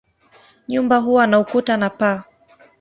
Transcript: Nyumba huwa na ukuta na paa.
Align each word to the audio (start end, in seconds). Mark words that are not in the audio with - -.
Nyumba 0.67 0.97
huwa 0.97 1.27
na 1.27 1.39
ukuta 1.39 1.77
na 1.77 1.89
paa. 1.89 2.23